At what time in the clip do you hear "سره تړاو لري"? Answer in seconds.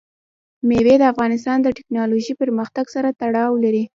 2.95-3.83